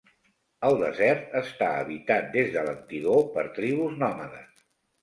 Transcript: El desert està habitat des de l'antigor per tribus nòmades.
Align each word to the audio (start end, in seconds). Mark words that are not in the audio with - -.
El 0.69 0.77
desert 0.79 1.35
està 1.41 1.69
habitat 1.83 2.35
des 2.39 2.51
de 2.57 2.65
l'antigor 2.71 3.23
per 3.39 3.47
tribus 3.61 3.99
nòmades. 4.05 4.63